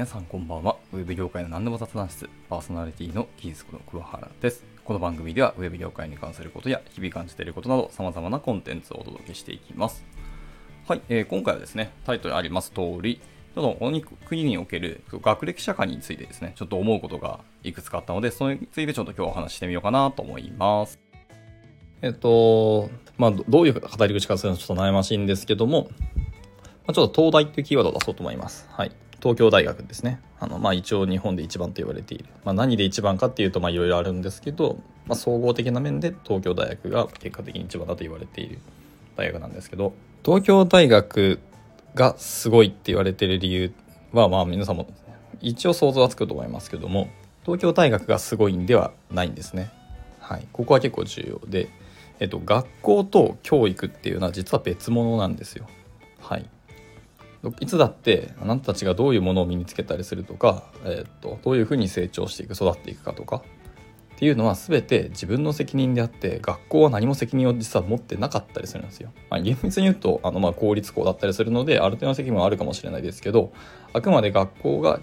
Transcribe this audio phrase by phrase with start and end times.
[0.00, 0.76] 皆さんこんばんは。
[0.94, 4.64] ウェブ業界の何でも雑談室、パーソナリティの技術の桑原です。
[4.82, 10.02] この番組ではウェブ業界に関することや日々感じていることなど様々なコンテンツをお届けしていきます。
[10.88, 13.16] はい、えー今回はですね、タイトルあります通り、
[13.54, 20.98] ちょっとこの国における学歴社会についてですね、ちょっと思うことがいくつかあったので、それについてちょっと今日お話ししてみようかなと思います。
[22.00, 22.88] えっと、
[23.18, 25.90] まあ、どういう語り口かするのちょっと悩ましいんですけども、
[26.86, 28.66] まあ、ちょっと東大っていうキーワードを出そうと思います。
[28.72, 28.92] はい。
[29.22, 30.20] 東京大学ですね。
[30.38, 32.24] あの、まあ一応日本で一番と言われている。
[32.44, 38.58] まあ何で一番かっていうと、いろいろあるんですけど、まあ総合的な面で東京大学が結果的に一番だと言われている
[39.16, 39.92] 大学なんですけど、
[40.24, 41.38] 東京大学
[41.94, 43.72] がすごいって言われてる理由
[44.12, 44.88] は、まあ皆さんも
[45.40, 47.08] 一応想像はつくと思いますけども、
[47.44, 49.70] 東京大学がすごいんではないんですね。
[50.20, 50.46] はい。
[50.52, 51.68] ここは結構重要で、
[52.20, 55.66] えっと、学校と教育っていうのは実は別物なんですよ。
[56.20, 56.48] はい。
[57.60, 63.42] いつだってあなたたちがどういうものを身につけたりするとか、えー、とどういうふうに成長していく育っていくかとか
[64.16, 69.10] っていうのは全て自分の責任であって学校は何も責任を実は持ってなかったりするんですよ。
[69.30, 73.52] まあ、厳密に言うとあのまあ公立校だったりするのである程度の責任はあるかもしれないですけど
[73.94, 75.00] あくまで学校が、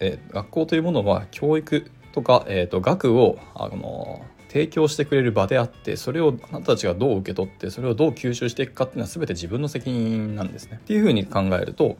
[0.00, 4.24] えー学校というものは教育とか、えー、と学をあの
[4.54, 10.78] 提供してくれる場であってそれをあなたたちがどう受け取ってそれをどう吸収していくかっていうのは全て自分の責任なんですね。
[10.80, 11.96] っていうふうに考えると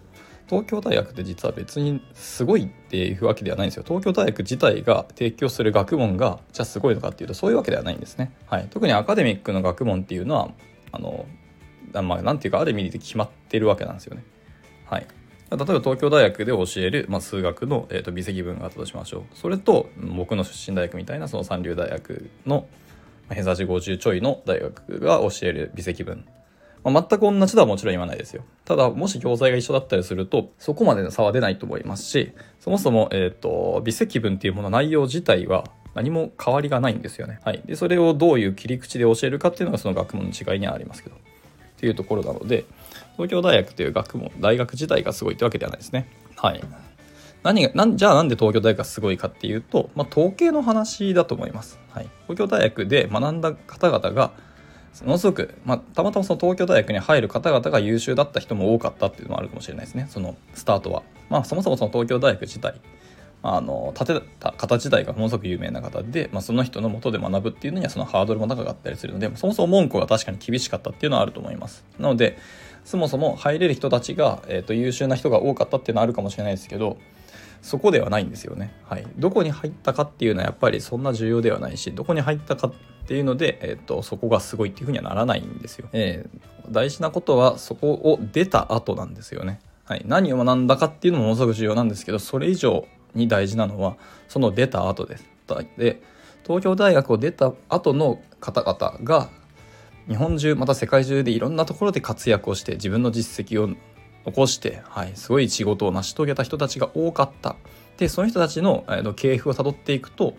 [0.49, 3.83] 東京大学って実は別にすごいっていうわけではないんですよ。
[3.85, 8.33] 東京大学自体が提供する学問がじゃあすごいのかっていうとそういうわけではないんですね。
[8.47, 10.51] はい、特にアカデミックの学問っていうのは
[10.93, 11.27] あの
[11.93, 14.23] まあなんていうかある意味で決まってるわけなんですよね。
[14.87, 15.07] はい、
[15.51, 19.23] 例えば東京大学で教える、まあ、数学の、えー、と微積分があったとしましょう。
[19.35, 22.67] それと僕の出身大学みたいなその三流大学の
[23.31, 26.25] 偏差値50ちょいの大学が教える微積分、
[26.83, 28.43] まあ、全く同じとはもちろん言わないですよ。
[28.65, 35.65] ただもし教材が一緒だったりするとそこまでの差は出ないと思いますしそもそも、えー、と微積分っていうもの内容自体は
[35.95, 41.17] 何も変わりがないんですよね、はい、でそれをどういう切り口で教えるかっていうのがその学問の違いにはありますけど。
[41.85, 42.65] っていうところなので
[43.17, 46.09] 東京大学という学問大学自体がすごいってわけではないですね。
[46.37, 46.65] はい。
[47.43, 54.33] 何がなんじゃあなんで東京大学がすごいかっていうと、まあ、統計の話だと思います、はい、東京大学で学んだ方々が
[55.03, 60.07] ものすごく、まあ、たまたまその東京大学に入る方々が優秀だった人も多かったっていうのもあるかもしれないですね。
[60.09, 62.81] そのスタートは、まあ、そもそもその東京大学自体
[63.47, 71.85] あの建てた方自体がものすごく有名な方で、まあ、その人のもとで学ぶっていうのにはそのハードルも高かったりするのでそもそも門戸が確かに厳しかったっていうのはあると思います。
[71.99, 72.39] なので
[72.87, 76.97] そもそも入れる人たちが、えー、と優秀な人が多かったっていうのはあるかもしれないですけど
[77.61, 82.73] そこではないんですよね、はい、どこに入ったかっていうのはやっぱりそんな重要ではないしどこに入ったかっ
[83.07, 93.97] ていうので、えー、とそこがすごいっていうふうにはならないんですよ、えー、大事なことはそこを出た後なんですよね、はい、何を学んだかっていうのもものすごく重要なんですけどそれ以上に大事なのは
[94.29, 95.27] その出た後です。
[95.77, 96.03] で
[96.43, 99.31] 東京大学を出た後の方々が
[100.09, 103.75] 日本中また世界中でいろんなところで活躍をして自分の実績を
[104.27, 107.57] 残して、はい、すごい仕事を成し遂げた人たちが多かった。
[107.97, 110.33] でその人たちの、えー、系譜をたどっていくと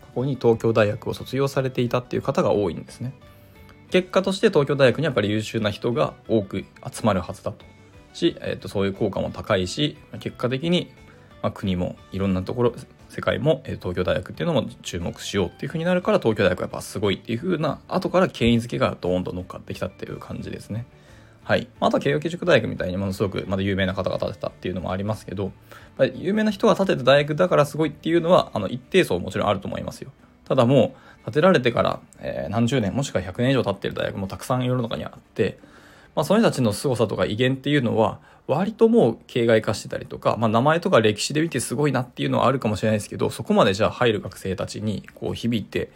[0.00, 3.12] 過去に東京大学を卒業されていたっていう方が多いんですね。
[3.90, 7.64] 結果として東京大学にやっぱり優秀な人が多く集まるはずだと。
[8.12, 10.90] し、えー、とそういう効果も高いし結果的に、
[11.42, 12.74] まあ、国もいろんなところ
[13.08, 20.86] 世界も、え、東京大学っていうのも注目しようっていう風になるから東京大学はやっぱすごいっていう風な後から権威づけがドーンと乗っかってきたっていう感じですね
[21.48, 21.66] はい。
[21.80, 25.50] あとは慶應義塾大学みたいにものすごくまだ有名な方が建てたっていうのもありますけど、
[26.14, 30.12] 有名な人が建てた大学だからすごいっていうのは、あの、一定層もちろんあると思いますよ。
[30.44, 35.58] ただもう、建てられてから、え、何十年、もしくは100年以上経ってる大学もたくさん世の中にあって、
[36.18, 38.18] まあ、その人たちの凄さとか威厳っていうのは、
[38.48, 45.92] 割ともう形骸化してたりとか、まあ、名前とか歴史で見てすごいなっていうのはあるかもしれないですけど、そこまでじゃあ入る学生たちにこう響いて、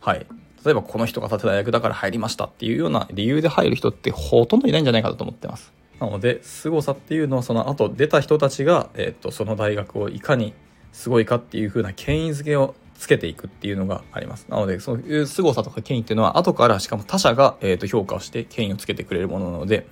[0.00, 0.24] はい。
[0.64, 5.74] 例えばこの人が建てた大学だから入りましたっていうような理由で入る人ってほとんどいないんじゃないかと思ってます。
[6.00, 10.54] なので、凄さっていうのはその後出た人たちが、えっ、と、その大学をいかに
[10.92, 14.46] すごいかっていう風な権威づけをつけていくっていうのがあります。
[14.48, 19.86] なので、そういう凄さとか権威っていうのは後からしかも他者が、えー、と評価をして権威をつけてくれるものなので、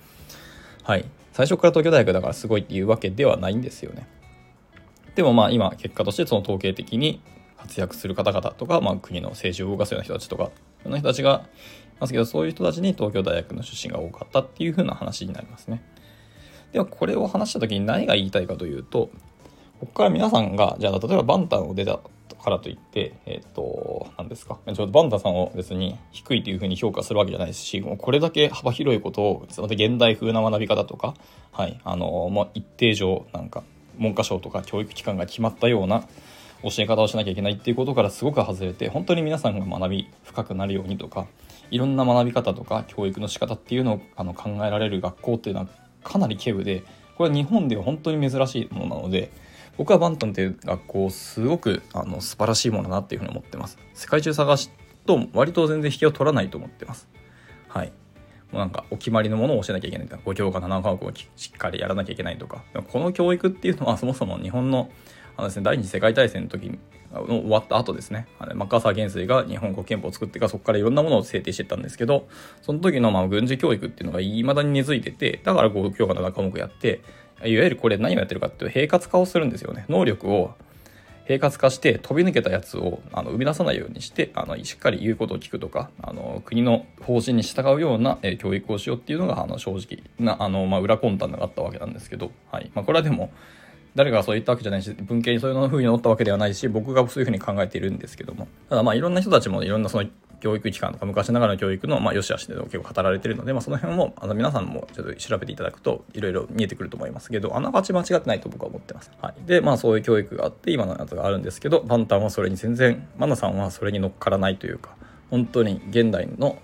[0.83, 1.05] はい。
[1.33, 4.07] 最初から東京大学だからすごいっていうわけではないんですよね。
[5.15, 7.21] でもまあ今結果としてその統計的に
[7.57, 10.51] 活躍する方々とか、まあ、国の政治を動かすような人たちとか
[10.83, 11.45] その人たちが
[11.97, 15.83] いますけどそういう人たちに東京大学の出身が多かったっていう風な話になりますね。
[16.73, 19.09] ではこれを話した時に何が言いたいかというと
[19.79, 21.99] ここから皆さんがじゃあ例えばバンタンを出た
[22.45, 24.57] からといってえっ、と何ですか？
[24.65, 31.15] ちょっとバンタンさんを別に低いという風に評価するわけじゃないですしもうこれだけ幅広いことをまた現代風な学び方とか
[31.51, 33.63] はいあのまあ一定上なんか
[33.97, 36.05] 文科省とか教育機関が決まったような
[36.63, 41.27] 教え方をしなきゃいけないっていうことからすごく外れて本当に皆さんが学び深くなるようにとか
[41.71, 45.67] いろんな学び方とか教育の仕方っていうのをあの考えられる学校っていうのは
[46.03, 46.83] かなり稀有で
[47.17, 49.31] これは日本では本当に珍しいものなので
[49.77, 53.77] 僕はバントンっていう学校すごくあの素晴らしいものだなっていうふうに思ってます。
[53.93, 54.71] 世界中探す
[55.05, 57.07] と割と全然引きを取らないと思ってます。
[57.67, 57.91] はい。
[58.51, 62.63] もうなんかお決まりのものを教えなきゃいけないとか5教科7科目をしっかりやらなきゃいけないとか。
[62.87, 64.89] この教育っていうのは そもそも日本の
[65.37, 66.79] あのです、ね、第二次世界大戦の時に
[67.11, 68.27] 終わった後ですね。
[68.39, 72.27] あのマッカーサー元帥が日本国憲法を作ってからそこからいろんなものを制定してったんですけど
[72.61, 77.01] その時のまあ軍事教育っていうのがいまだに根付いててだから5教科7科目やって
[77.43, 79.85] いわゆるこれ何をやってるかっていうと平滑化をするんですよね。
[79.89, 80.53] 能力を
[81.25, 92.71] 平滑化して飛び抜けたやつをあの生み出さないようにしてあのしっかり言うことを聞くとかあの国の方針に従うような、え教育をしようっていうのがあの正直なあの、まあ、裏魂胆があったわけなんですけど、はい。
[92.75, 93.31] まあ、これはでも
[93.95, 98.47] 誰がそう言ったわけじゃないし文系にそういうふうに載ったわけではないし僕がそういうふうに考えているんですけども。
[98.69, 100.07] ただまあいろんな人たちもいろんなその
[100.45, 109.09] 教育機関とか昔ながらの教育の、まあ、良し悪しで結構語られてるので、まあ、その辺もあの皆さんもちょっと調べていただくといろいろ見えてくると思いますけどあながち間違ってないと僕は思ってます。
[109.19, 114.91] はい、でまあそういう教育があって今のやつがあるんですけどバンタンはそれに全然マナさんはそれに乗っからないというか
[115.31, 116.59] 本当に現代の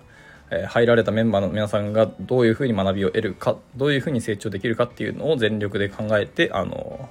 [0.52, 7.08] え入られたメンバーの皆さんがどういうふうに学びを得るかどういうふうに成長できるかっていうのを全力で考えてあの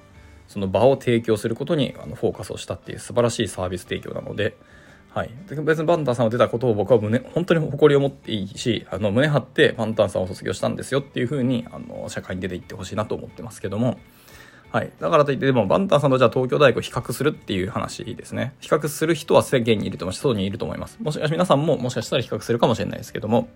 [0.48, 4.58] その場を提供することにあのフォーカスをしたっていう素晴らしいサービス提供なので、
[5.14, 14.00] はい、別にバンタンさんを出たことを僕は胸本当に誇りを持っていいしあの胸張ってバンタンさんを卒業したんですよっていうふうにあの社会に出ていってほしいなと思ってますけども、
[14.72, 18.54] はい、だからといってでもバンタンさんとじゃあ東京大学を比較するっていう話ですね。
[18.62, 20.98] 比較する人は世間にいると思うし外にいると思います。
[21.02, 23.50] もしかし皆さんももしかしたら比較するかもしれないですけども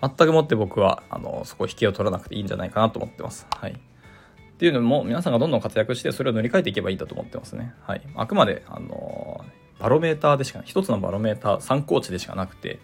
[0.00, 3.48] 全くもって僕はあのそこ引きを取らなくていいんじゃないかなと思ってます。
[3.50, 7.74] はい、っていうのも皆さんがどんどん活躍してそれを塗り替えていけばいいんだと思ってますね。
[7.84, 9.44] はい、あくまであの
[9.82, 12.78] バロメーターでしか一つのバロメーター参考値でしかなくて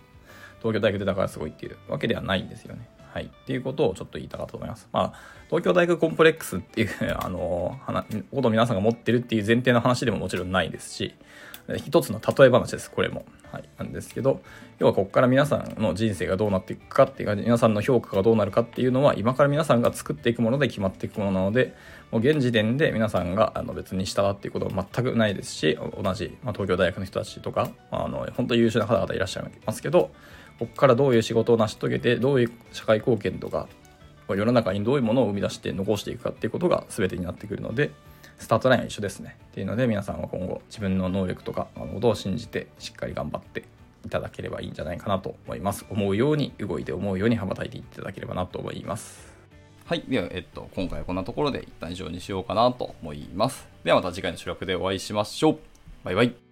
[0.58, 2.88] 東京大学出たからすごいっていうわけではないんですよね。
[3.12, 3.26] はい。
[3.26, 4.88] っていうことをちょっと言いたかったと思います。
[4.92, 5.12] まあ、
[5.46, 7.78] 東京大学コンプレックスっていう、あの、
[8.30, 11.14] ことを皆さんが持ってるっていう前提の話でももちろんないですし、
[11.76, 13.26] 一つの例え話です、これも。
[13.52, 13.68] はい。
[13.78, 14.40] なんですけど、
[14.78, 21.74] 要はここから皆さんの人生がどうなっていくかっていうか、皆さんの評価がどうなるかっていうのは、今から皆さんが作っていくもので決まっていくものなので、
[22.10, 30.10] もう現時点で皆さんがあの別に従っていうことは全くないですし、同じ、まあ、東京大学の人たちとか、あの、本当に優秀な方々いらっしゃいますけど、
[30.58, 33.68] ここからどういう仕事を成し遂げてどういう社会貢献とか
[34.28, 37.92] 世の中にどういうものを生み出して残していくかっていうことが全てになってくるので
[38.38, 39.36] スタートラインは一緒ですね。
[39.50, 43.64] っていうので皆さんは今後自分の能力とかのことを信じてしっかり頑張って
[44.04, 45.84] いただければいいんじゃないかなと思います。
[45.90, 49.36] 思うように動いて思うように羽ばたいていただければなと思います。
[49.84, 50.04] はい。
[50.06, 53.66] では、えっと、今回はこんなところで一旦以上にしようかなと思います。
[53.84, 55.58] ではまた次回の収録でお会いしましょう。
[56.04, 56.47] バイバイ。